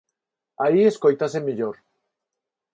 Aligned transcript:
Aí 0.65 0.81
escóitase 0.85 1.39
mellor. 1.47 1.75